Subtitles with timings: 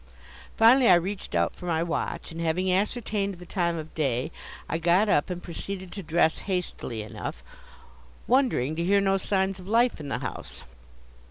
[0.57, 4.31] Finally I reached out for my watch, and, having ascertained the time of day,
[4.67, 7.43] I got up and proceeded to dress hastily enough,
[8.25, 10.63] wondering to hear no signs of life in the house.